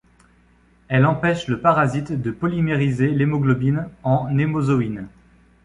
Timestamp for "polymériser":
2.31-3.11